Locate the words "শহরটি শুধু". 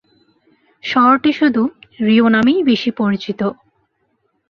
0.83-1.61